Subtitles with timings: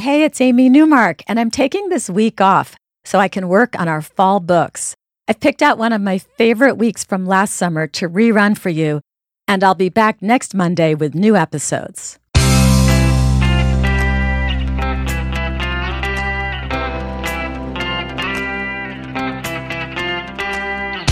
[0.00, 3.86] Hey, it's Amy Newmark, and I'm taking this week off so I can work on
[3.86, 4.94] our fall books.
[5.28, 9.02] I've picked out one of my favorite weeks from last summer to rerun for you,
[9.46, 12.18] and I'll be back next Monday with new episodes.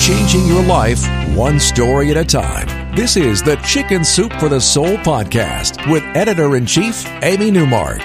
[0.00, 2.96] Changing your life one story at a time.
[2.96, 8.00] This is the Chicken Soup for the Soul podcast with editor in chief, Amy Newmark.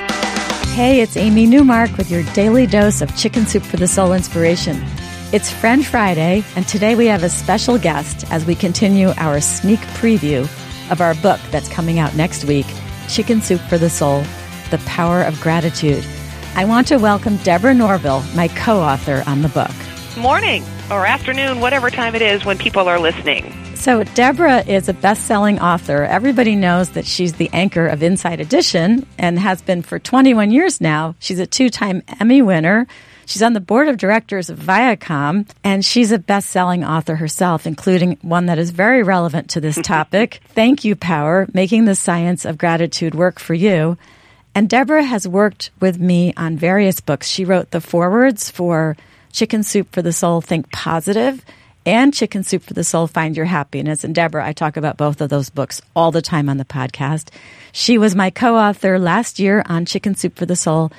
[0.74, 4.84] Hey, it's Amy Newmark with your daily dose of Chicken Soup for the Soul inspiration.
[5.31, 9.80] It's Friend Friday, and today we have a special guest as we continue our sneak
[10.02, 10.41] preview
[10.90, 12.66] of our book that's coming out next week
[13.08, 14.23] Chicken Soup for the Soul
[14.72, 16.04] The Power of Gratitude.
[16.55, 19.70] I want to welcome Deborah Norville, my co author on the book.
[20.17, 23.62] Morning or afternoon, whatever time it is when people are listening.
[23.84, 26.05] So, Deborah is a best selling author.
[26.05, 30.80] Everybody knows that she's the anchor of Inside Edition and has been for 21 years
[30.80, 31.16] now.
[31.20, 32.88] She's a two time Emmy winner.
[33.26, 37.67] She's on the board of directors of Viacom, and she's a best selling author herself,
[37.67, 42.45] including one that is very relevant to this topic Thank You Power Making the Science
[42.45, 43.97] of Gratitude Work for You.
[44.56, 47.28] And Deborah has worked with me on various books.
[47.28, 48.95] She wrote the forewords for
[49.34, 51.44] Chicken Soup for the Soul Think Positive
[51.86, 54.03] and Chicken Soup for the Soul Find Your Happiness.
[54.03, 57.30] And Deborah, I talk about both of those books all the time on the podcast.
[57.72, 60.92] She was my co author last year on Chicken Soup for the Soul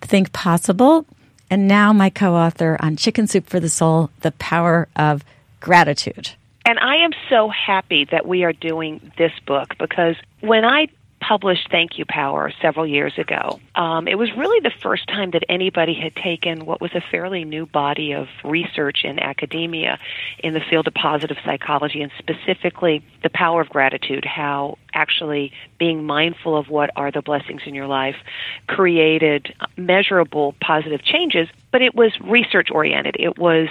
[0.00, 1.06] Think Possible,
[1.50, 5.24] and now my co author on Chicken Soup for the Soul The Power of
[5.60, 6.30] Gratitude.
[6.66, 10.88] And I am so happy that we are doing this book because when I
[11.28, 13.60] published Thank You Power several years ago.
[13.74, 17.44] Um, it was really the first time that anybody had taken what was a fairly
[17.44, 19.98] new body of research in academia
[20.38, 26.04] in the field of positive psychology and specifically the power of gratitude, how actually being
[26.04, 28.16] mindful of what are the blessings in your life
[28.66, 33.16] created measurable positive changes, but it was research oriented.
[33.18, 33.68] It was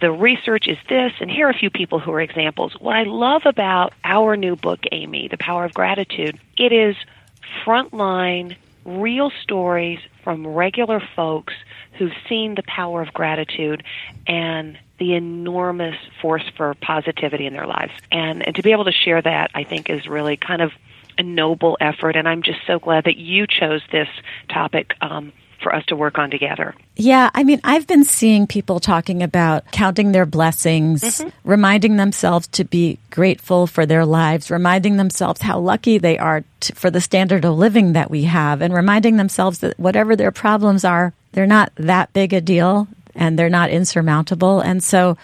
[0.00, 2.74] the research is this, and here are a few people who are examples.
[2.80, 6.96] What I love about our new book, Amy, The Power of Gratitude, it is
[7.64, 11.54] frontline, real stories from regular folks
[11.98, 13.84] who've seen the power of gratitude
[14.26, 17.92] and the enormous force for positivity in their lives.
[18.12, 20.72] And, and to be able to share that, I think, is really kind of
[21.18, 22.16] a noble effort.
[22.16, 24.08] And I'm just so glad that you chose this
[24.48, 24.94] topic.
[25.00, 25.32] Um,
[25.64, 26.74] for us to work on together.
[26.94, 31.30] Yeah, I mean, I've been seeing people talking about counting their blessings, mm-hmm.
[31.42, 36.74] reminding themselves to be grateful for their lives, reminding themselves how lucky they are to,
[36.74, 40.84] for the standard of living that we have, and reminding themselves that whatever their problems
[40.84, 44.60] are, they're not that big a deal and they're not insurmountable.
[44.60, 45.16] And so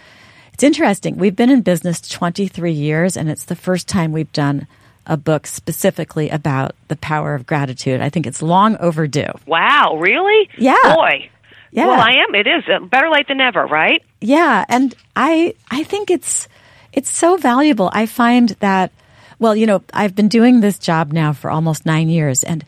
[0.52, 1.16] it's interesting.
[1.16, 4.66] We've been in business 23 years, and it's the first time we've done
[5.06, 8.00] a book specifically about the power of gratitude.
[8.00, 9.32] I think it's long overdue.
[9.46, 10.48] Wow, really?
[10.56, 10.76] Yeah.
[10.94, 11.30] Boy.
[11.72, 11.86] Yeah.
[11.86, 12.34] Well, I am.
[12.34, 14.02] It is better late than never, right?
[14.20, 16.48] Yeah, and I I think it's
[16.92, 17.90] it's so valuable.
[17.92, 18.92] I find that
[19.38, 22.64] well, you know, I've been doing this job now for almost 9 years and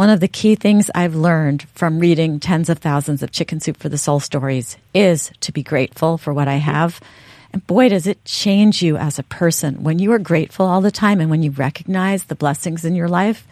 [0.00, 3.76] one of the key things I've learned from reading tens of thousands of Chicken Soup
[3.76, 7.02] for the Soul stories is to be grateful for what I have.
[7.52, 9.82] And boy, does it change you as a person.
[9.82, 13.08] When you are grateful all the time and when you recognize the blessings in your
[13.08, 13.46] life,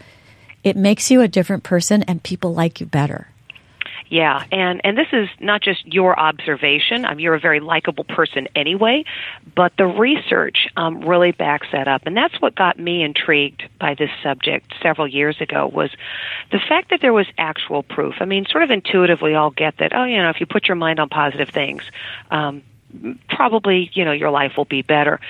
[0.64, 3.28] it makes you a different person and people like you better.
[4.10, 7.04] Yeah, and and this is not just your observation.
[7.04, 9.04] Um, you're a very likable person anyway,
[9.54, 13.94] but the research um, really backs that up, and that's what got me intrigued by
[13.94, 15.66] this subject several years ago.
[15.66, 15.90] Was
[16.50, 18.14] the fact that there was actual proof.
[18.20, 19.94] I mean, sort of intuitively, all get that.
[19.94, 21.82] Oh, you know, if you put your mind on positive things,
[22.30, 22.62] um,
[23.28, 25.20] probably you know your life will be better,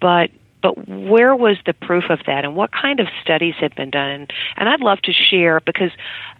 [0.00, 0.30] but
[0.64, 4.26] but where was the proof of that and what kind of studies have been done
[4.56, 5.90] and i'd love to share because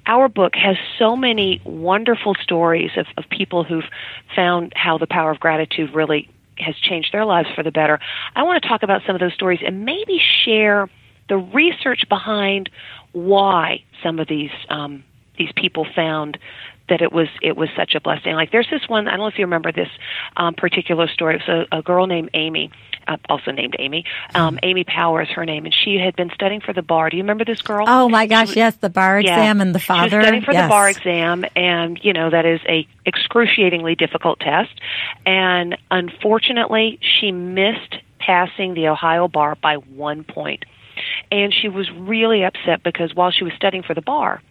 [0.07, 3.89] our book has so many wonderful stories of, of people who've
[4.35, 7.99] found how the power of gratitude really has changed their lives for the better.
[8.37, 10.89] I want to talk about some of those stories and maybe share
[11.29, 12.71] the research behind
[13.13, 15.05] why some of these um,
[15.39, 16.39] these people found
[16.89, 18.35] that it was it was such a blessing.
[18.35, 19.89] Like there's this one I don't know if you remember this
[20.37, 21.37] um, particular story.
[21.37, 22.71] It was a, a girl named Amy,
[23.07, 24.05] uh, also named Amy.
[24.35, 24.65] Um, mm-hmm.
[24.65, 27.11] Amy Powers, her name, and she had been studying for the bar.
[27.11, 27.85] Do you remember this girl?
[27.89, 30.11] Oh my gosh, was, yes, the bar exam yeah, and the father.
[30.11, 30.65] She was studying for yes.
[30.65, 34.73] the bar exam, and you know that is a excruciatingly difficult test.
[35.27, 40.25] And unfortunately, she missed passing the Ohio bar by one.
[41.31, 44.43] And she was really upset because while she was studying for the bar,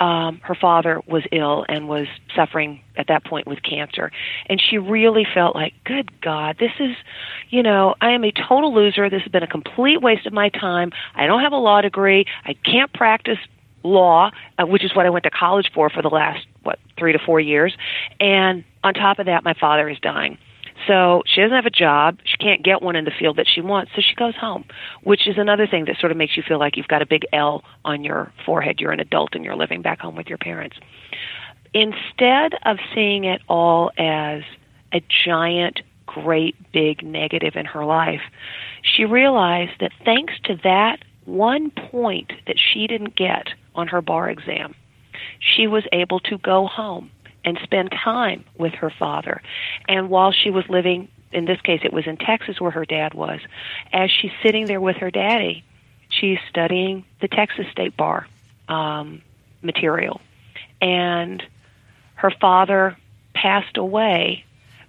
[0.00, 4.10] um, her father was ill and was suffering at that point with cancer.
[4.46, 6.96] And she really felt like, good God, this is,
[7.50, 9.08] you know, I am a total loser.
[9.08, 10.92] This has been a complete waste of my time.
[11.14, 12.26] I don't have a law degree.
[12.44, 13.38] I can't practice
[13.84, 17.12] law, uh, which is what I went to college for for the last what three
[17.12, 17.76] to four years,
[18.20, 20.38] and on top of that, my father is dying.
[20.86, 22.18] So she doesn't have a job.
[22.24, 23.92] She can't get one in the field that she wants.
[23.94, 24.64] So she goes home,
[25.02, 27.26] which is another thing that sort of makes you feel like you've got a big
[27.32, 28.80] L on your forehead.
[28.80, 30.76] You're an adult and you're living back home with your parents.
[31.74, 34.42] Instead of seeing it all as
[34.92, 38.20] a giant, great, big negative in her life,
[38.82, 44.28] she realized that thanks to that one point that she didn't get on her bar
[44.28, 44.74] exam,
[45.38, 47.10] she was able to go home
[47.44, 49.42] and spend time with her father.
[49.88, 53.14] And while she was living, in this case, it was in Texas where her dad
[53.14, 53.40] was,
[53.92, 55.64] as she's sitting there with her daddy,
[56.08, 58.26] she's studying the Texas State Bar
[58.68, 59.22] um,
[59.62, 60.20] material.
[60.80, 61.42] And
[62.14, 62.96] her father
[63.34, 64.44] passed away,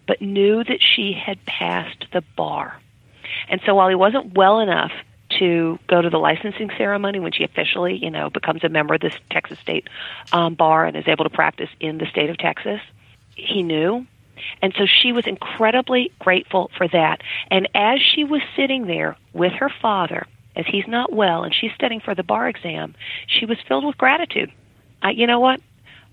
[0.07, 2.79] but knew that she had passed the bar.
[3.49, 4.91] And so while he wasn't well enough
[5.39, 9.01] to go to the licensing ceremony when she officially, you know, becomes a member of
[9.01, 9.87] this Texas State
[10.31, 12.81] um, bar and is able to practice in the state of Texas.
[13.35, 14.05] He knew.
[14.61, 17.21] And so she was incredibly grateful for that.
[17.51, 20.25] And as she was sitting there with her father,
[20.55, 22.95] as he's not well and she's studying for the bar exam,
[23.27, 24.51] she was filled with gratitude.
[25.01, 25.61] I, you know what?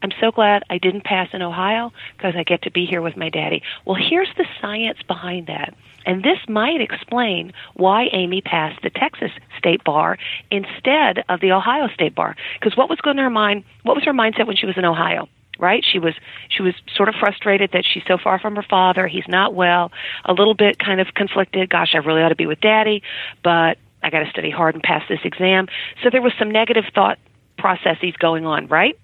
[0.02, 3.16] I'm so glad I didn't pass in Ohio because I get to be here with
[3.16, 3.62] my daddy.
[3.84, 5.74] Well, here's the science behind that.
[6.06, 10.18] And this might explain why Amy passed the Texas State Bar
[10.50, 12.36] instead of the Ohio State Bar.
[12.58, 13.64] Because what was going to her mind?
[13.82, 15.28] What was her mindset when she was in Ohio?
[15.58, 15.84] Right?
[15.84, 16.14] She was
[16.48, 19.06] she was sort of frustrated that she's so far from her father.
[19.06, 19.92] He's not well.
[20.24, 21.68] A little bit kind of conflicted.
[21.68, 23.02] Gosh, I really ought to be with Daddy,
[23.44, 25.68] but I got to study hard and pass this exam.
[26.02, 27.18] So there was some negative thought
[27.58, 28.68] processes going on.
[28.68, 28.98] Right?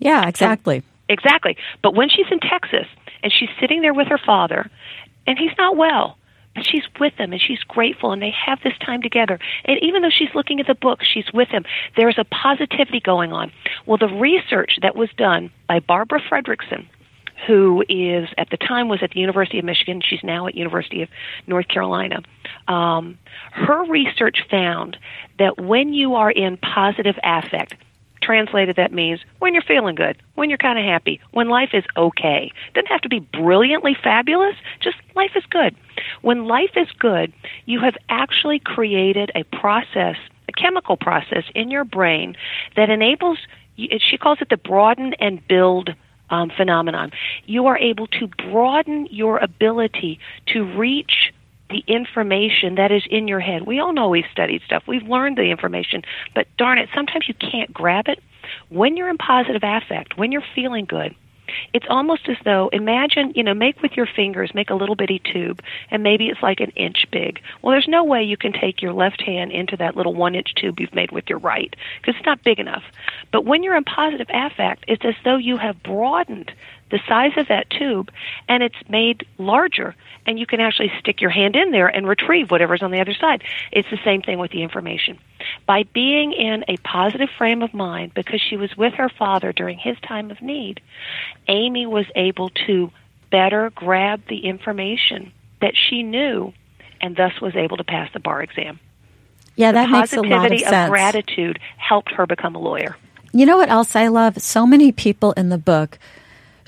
[0.00, 0.76] Yeah, exactly.
[0.76, 1.56] And, exactly.
[1.82, 2.86] But when she's in Texas
[3.22, 4.70] and she's sitting there with her father,
[5.26, 6.16] and he's not well
[6.54, 9.38] but she's with him and she's grateful and they have this time together.
[9.64, 11.64] And even though she's looking at the book, she's with him.
[11.96, 13.52] There's a positivity going on.
[13.86, 16.86] Well, the research that was done by Barbara Fredrickson,
[17.46, 21.02] who is at the time was at the University of Michigan, she's now at University
[21.02, 21.08] of
[21.46, 22.22] North Carolina.
[22.68, 23.18] Um,
[23.52, 24.96] her research found
[25.38, 27.74] that when you are in positive affect,
[28.30, 31.82] Translated, that means when you're feeling good, when you're kind of happy, when life is
[31.96, 32.52] okay.
[32.74, 35.74] Doesn't have to be brilliantly fabulous, just life is good.
[36.22, 37.32] When life is good,
[37.66, 40.14] you have actually created a process,
[40.48, 42.36] a chemical process in your brain
[42.76, 43.38] that enables,
[43.76, 45.90] she calls it the broaden and build
[46.30, 47.10] um, phenomenon.
[47.46, 50.20] You are able to broaden your ability
[50.52, 51.32] to reach
[51.70, 53.62] the information that is in your head.
[53.66, 56.02] We all know we've studied stuff, we've learned the information,
[56.34, 58.20] but darn it, sometimes you can't grab it.
[58.68, 61.14] When you're in positive affect, when you're feeling good,
[61.72, 65.20] it's almost as though imagine you know make with your fingers make a little bitty
[65.32, 68.80] tube and maybe it's like an inch big well there's no way you can take
[68.80, 72.14] your left hand into that little one inch tube you've made with your right because
[72.16, 72.84] it's not big enough
[73.32, 76.52] but when you're in positive affect it's as though you have broadened
[76.90, 78.10] the size of that tube
[78.48, 79.94] and it's made larger
[80.26, 83.14] and you can actually stick your hand in there and retrieve whatever's on the other
[83.14, 83.42] side.
[83.72, 85.18] It's the same thing with the information.
[85.66, 89.78] By being in a positive frame of mind because she was with her father during
[89.78, 90.80] his time of need,
[91.48, 92.90] Amy was able to
[93.30, 96.52] better grab the information that she knew
[97.00, 98.78] and thus was able to pass the bar exam.
[99.56, 100.62] Yeah, that the makes a lot of sense.
[100.62, 102.96] Positivity of gratitude helped her become a lawyer.
[103.32, 104.38] You know what else I love?
[104.38, 105.98] So many people in the book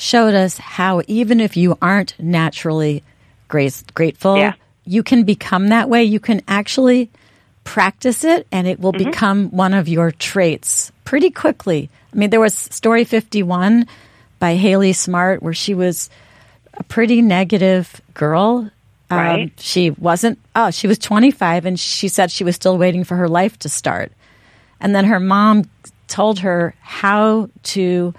[0.03, 3.05] showed us how even if you aren't naturally
[3.47, 4.55] grace, grateful, yeah.
[4.85, 6.03] you can become that way.
[6.03, 7.09] You can actually
[7.63, 9.11] practice it and it will mm-hmm.
[9.11, 11.89] become one of your traits pretty quickly.
[12.13, 13.87] I mean, there was story 51
[14.41, 16.11] by Haley Smart where she was
[16.75, 18.69] a pretty negative girl.
[19.09, 19.43] Um, right.
[19.44, 23.15] Um, she wasn't, oh, she was 25 and she said she was still waiting for
[23.17, 24.11] her life to start.
[24.81, 25.71] And then her mom
[26.09, 28.13] told her how to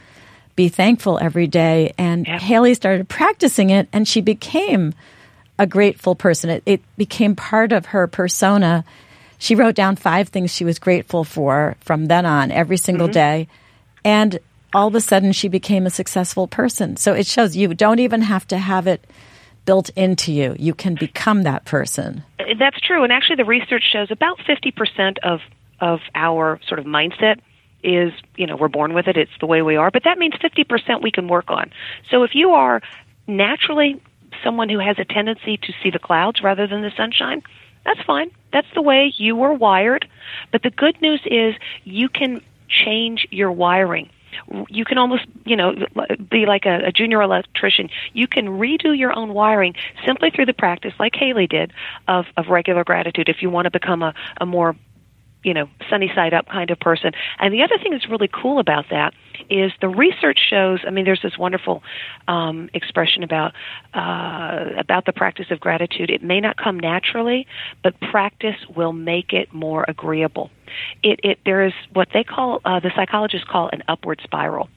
[0.56, 1.94] be thankful every day.
[1.98, 2.40] And yeah.
[2.40, 4.94] Haley started practicing it and she became
[5.58, 6.50] a grateful person.
[6.50, 8.84] It, it became part of her persona.
[9.38, 13.14] She wrote down five things she was grateful for from then on every single mm-hmm.
[13.14, 13.48] day.
[14.06, 14.40] And
[14.74, 16.98] all of a sudden, she became a successful person.
[16.98, 19.06] So it shows you don't even have to have it
[19.66, 20.56] built into you.
[20.58, 22.24] You can become that person.
[22.60, 23.04] That's true.
[23.04, 25.40] And actually, the research shows about 50% of,
[25.80, 27.40] of our sort of mindset
[27.84, 29.18] is, you know, we're born with it.
[29.18, 29.92] It's the way we are.
[29.92, 31.72] But that means 50% we can work on.
[32.10, 32.82] So if you are
[33.28, 34.02] naturally
[34.44, 37.44] someone who has a tendency to see the clouds rather than the sunshine,
[37.86, 38.32] that's fine.
[38.52, 40.08] That's the way you were wired.
[40.52, 44.10] But the good news is you can change your wiring.
[44.70, 45.76] You can almost, you know,
[46.30, 47.90] be like a, a junior electrician.
[48.14, 49.76] You can redo your own wiring
[50.06, 51.72] simply through the practice, like Haley did,
[52.08, 53.30] of, of regular gratitude.
[53.30, 54.76] If you want to become a, a more
[55.44, 57.12] you know, sunny side up kind of person.
[57.40, 59.14] And the other thing that's really cool about that
[59.50, 60.80] is the research shows.
[60.88, 61.84] I mean, there's this wonderful
[62.28, 63.54] um, expression about
[63.94, 66.10] uh, about the practice of gratitude.
[66.10, 67.46] It may not come naturally,
[67.84, 70.50] but practice will make it more agreeable.
[71.04, 74.70] It, it there is what they call uh, the psychologists call an upward spiral.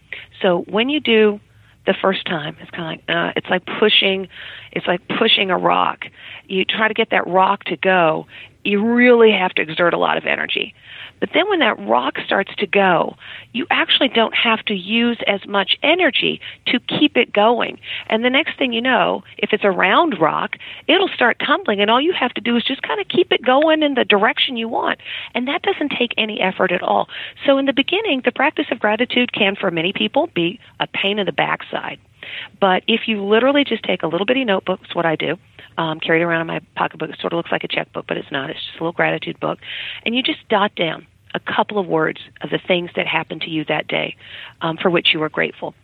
[0.42, 1.40] So when you do
[1.86, 2.56] the first time.
[2.60, 4.28] It's kind of like uh, it's like pushing,
[4.72, 6.04] it's like pushing a rock.
[6.46, 8.26] You try to get that rock to go.
[8.66, 10.74] You really have to exert a lot of energy.
[11.20, 13.16] But then when that rock starts to go,
[13.52, 17.78] you actually don't have to use as much energy to keep it going.
[18.08, 20.56] And the next thing you know, if it's a round rock,
[20.88, 23.44] it'll start tumbling and all you have to do is just kind of keep it
[23.44, 24.98] going in the direction you want.
[25.34, 27.08] And that doesn't take any effort at all.
[27.46, 31.18] So in the beginning, the practice of gratitude can for many people be a pain
[31.18, 31.98] in the backside.
[32.60, 35.36] But if you literally just take a little bitty notebook, it's what I do,
[35.78, 37.10] um, carry it around in my pocketbook.
[37.10, 38.50] It sort of looks like a checkbook, but it's not.
[38.50, 39.58] It's just a little gratitude book.
[40.04, 43.50] And you just dot down a couple of words of the things that happened to
[43.50, 44.16] you that day
[44.62, 45.74] um, for which you were grateful.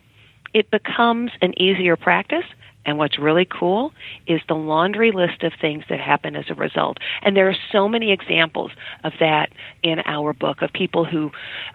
[0.53, 2.45] It becomes an easier practice.
[2.85, 3.93] And what's really cool
[4.27, 6.97] is the laundry list of things that happen as a result.
[7.21, 8.71] And there are so many examples
[9.03, 11.31] of that in our book of people who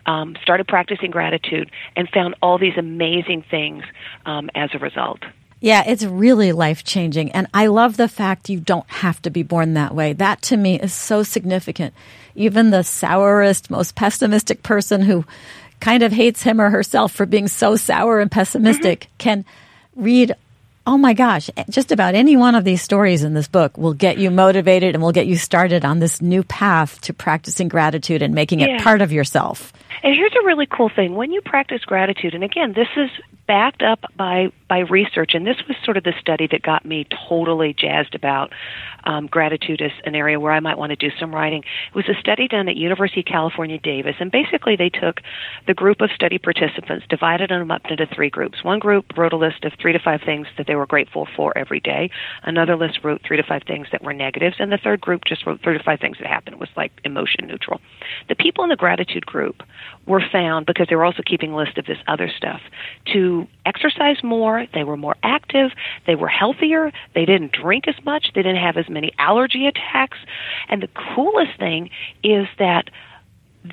[0.07, 3.85] um, started practicing gratitude and found all these amazing things
[4.27, 5.21] um, as a result.
[5.61, 7.33] Yeah, it's really life changing.
[7.33, 10.13] And I love the fact you don't have to be born that way.
[10.13, 11.95] That to me is so significant.
[12.37, 15.25] Even the sourest, most pessimistic person who
[15.81, 19.17] kind of hates him or herself for being so sour and pessimistic mm-hmm.
[19.19, 19.45] can
[19.97, 20.37] read
[20.89, 23.93] oh my gosh, eh, just about any one of these stories in this book will
[23.93, 28.23] get you motivated and will get you started on this new path to practicing gratitude
[28.23, 28.69] and making yeah.
[28.69, 29.71] it part of yourself.
[30.03, 31.15] And here's a really cool thing.
[31.15, 33.11] When you practice gratitude, and again, this is
[33.49, 37.07] backed up by by research, and this was sort of the study that got me
[37.29, 38.53] totally jazzed about
[39.05, 41.65] um, gratitude as an area where I might want to do some writing.
[41.89, 45.23] It was a study done at University of California, Davis, and basically they took
[45.67, 48.63] the group of study participants, divided them up into three groups.
[48.63, 51.57] One group wrote a list of three to five things that they were grateful for
[51.57, 52.11] every day.
[52.43, 55.47] Another list wrote three to five things that were negatives, and the third group just
[55.47, 56.55] wrote three to five things that happened.
[56.55, 57.81] It was like emotion neutral.
[58.29, 59.63] The people in the gratitude group
[60.07, 62.61] were found because they were also keeping a list of this other stuff
[63.13, 65.71] to exercise more, they were more active,
[66.07, 70.19] they were healthier, they didn't drink as much, they didn't have as many allergy attacks.
[70.69, 71.91] And the coolest thing
[72.23, 72.91] is that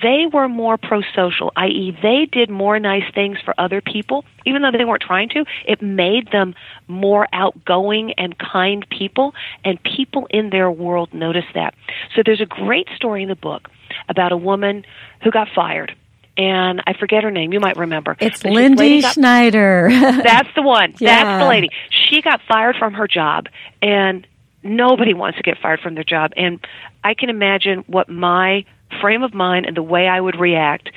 [0.01, 4.71] they were more pro-social, i.e., they did more nice things for other people, even though
[4.71, 5.45] they weren't trying to.
[5.65, 6.55] It made them
[6.87, 11.75] more outgoing and kind people, and people in their world noticed that.
[12.15, 13.69] So there's a great story in the book
[14.09, 14.85] about a woman
[15.23, 15.95] who got fired
[16.37, 17.53] and I forget her name.
[17.53, 18.15] You might remember.
[18.19, 19.87] It's Lindy got, Schneider.
[19.91, 20.93] that's the one.
[20.99, 21.23] Yeah.
[21.23, 21.69] That's the lady.
[21.89, 23.47] She got fired from her job,
[23.81, 24.27] and
[24.63, 26.31] nobody wants to get fired from their job.
[26.35, 26.65] And
[27.03, 28.65] I can imagine what my
[29.01, 30.89] frame of mind and the way I would react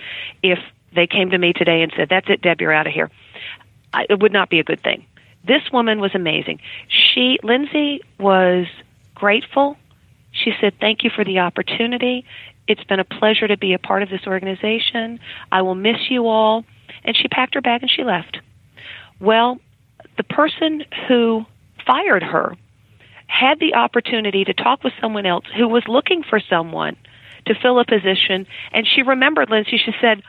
[0.43, 0.59] if
[0.95, 3.11] they came to me today and said, "That's it, Deb, you're out of here."
[3.93, 5.07] I, it would not be a good thing.
[5.45, 6.61] This woman was amazing.
[6.89, 8.67] She, Lindsay, was
[9.15, 9.77] grateful.
[10.33, 12.25] She said, "Thank you for the opportunity."
[12.69, 15.19] It's been a pleasure to be a part of this organization.
[15.51, 16.65] I will miss you all.
[17.03, 18.39] And she packed her bag and she left.
[19.21, 19.59] Well,
[20.17, 21.45] the person who
[21.87, 22.57] fired her
[23.27, 26.97] had the opportunity to talk with someone else who was looking for someone
[27.47, 28.47] to fill a position.
[28.73, 29.79] And she remembered Lindsay.
[29.79, 30.23] She said,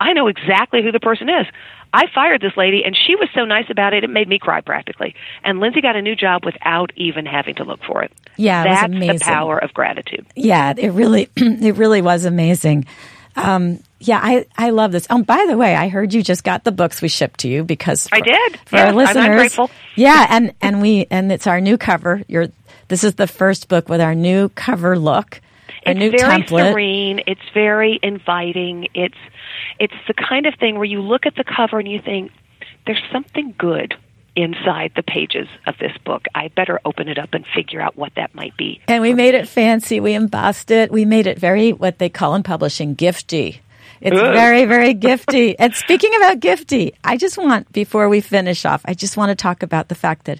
[0.00, 1.46] I know exactly who the person is.
[1.92, 4.60] I fired this lady, and she was so nice about it, it made me cry
[4.60, 5.14] practically.
[5.42, 8.12] And Lindsay got a new job without even having to look for it.
[8.36, 10.26] Yeah, it that's the power of gratitude.
[10.34, 12.86] Yeah, it really, it really was amazing.
[13.34, 15.06] Um, yeah, I, I love this.
[15.08, 17.64] Oh, by the way, I heard you just got the books we shipped to you
[17.64, 19.24] because for, I did for our listeners.
[19.24, 19.70] I'm, grateful.
[19.94, 22.22] Yeah, and and we and it's our new cover.
[22.28, 22.48] You're
[22.88, 25.40] this is the first book with our new cover look.
[25.86, 26.72] Our it's new very template.
[26.72, 27.20] serene.
[27.26, 28.88] It's very inviting.
[28.94, 29.16] It's
[29.78, 32.32] it's the kind of thing where you look at the cover and you think,
[32.86, 33.94] there's something good
[34.36, 36.26] inside the pages of this book.
[36.34, 38.80] I better open it up and figure out what that might be.
[38.86, 39.98] And we made it fancy.
[39.98, 40.92] We embossed it.
[40.92, 43.60] We made it very, what they call in publishing, gifty.
[44.00, 44.34] It's Good.
[44.34, 45.54] very, very gifty.
[45.58, 49.34] and speaking about gifty, I just want, before we finish off, I just want to
[49.34, 50.38] talk about the fact that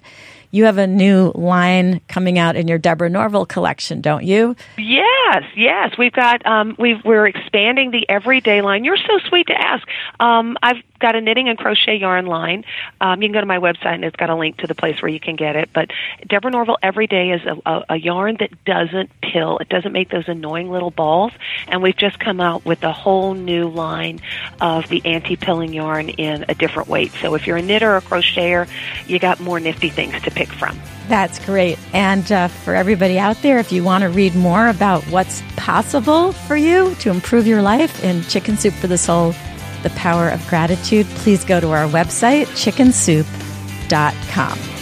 [0.51, 4.55] you have a new line coming out in your Deborah Norville collection, don't you?
[4.77, 5.97] Yes, yes.
[5.97, 8.83] We've got um, we are expanding the everyday line.
[8.83, 9.87] You're so sweet to ask.
[10.19, 12.65] Um, I've got a knitting and crochet yarn line.
[13.01, 15.01] Um, you can go to my website and it's got a link to the place
[15.01, 15.69] where you can get it.
[15.73, 15.91] But
[16.27, 19.59] Deborah Norville Everyday is a, a, a yarn that doesn't pill.
[19.59, 21.33] It doesn't make those annoying little balls.
[21.67, 24.21] And we've just come out with a whole new line
[24.59, 27.11] of the anti-pilling yarn in a different weight.
[27.21, 28.67] So if you're a knitter or crocheter,
[29.07, 30.79] you got more nifty things to pick from.
[31.07, 31.79] That's great.
[31.93, 36.33] And uh, for everybody out there, if you want to read more about what's possible
[36.33, 39.33] for you to improve your life in Chicken Soup for the Soul,
[39.83, 44.76] The Power of Gratitude, please go to our website, chickensoup.com.